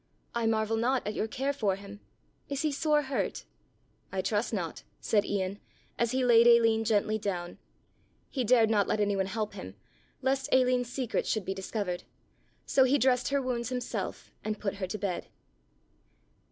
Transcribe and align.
"I 0.33 0.47
marvel 0.47 0.77
not 0.77 1.05
at 1.05 1.13
your 1.13 1.27
care 1.27 1.53
for 1.53 1.75
him. 1.75 1.99
Is 2.49 2.63
he 2.63 2.71
sore 2.71 3.03
hurt?" 3.03 3.45
"I 4.11 4.23
trust 4.23 4.51
not," 4.51 4.81
said 4.99 5.25
Ian, 5.25 5.59
as 5.99 6.09
he 6.09 6.25
laid 6.25 6.47
Aline 6.47 6.83
gently 6.85 7.19
down. 7.19 7.59
He 8.31 8.43
dared 8.43 8.71
not 8.71 8.87
let 8.87 8.99
any 8.99 9.15
one 9.15 9.27
help 9.27 9.53
him, 9.53 9.75
lest 10.23 10.49
Aline's 10.51 10.91
secret 10.91 11.27
should 11.27 11.45
be 11.45 11.53
discovered; 11.53 12.01
so 12.65 12.83
he 12.83 12.97
dressed 12.97 13.27
her 13.27 13.43
wounds 13.43 13.69
himself 13.69 14.31
and 14.43 14.59
put 14.59 14.77
her 14.77 14.87
to 14.87 14.97
bed. 14.97 15.27